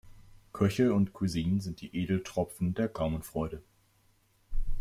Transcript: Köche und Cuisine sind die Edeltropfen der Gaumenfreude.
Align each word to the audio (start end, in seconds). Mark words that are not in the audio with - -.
Köche 0.51 0.95
und 0.95 1.13
Cuisine 1.13 1.61
sind 1.61 1.79
die 1.79 1.95
Edeltropfen 1.95 2.73
der 2.73 2.87
Gaumenfreude. 2.87 3.61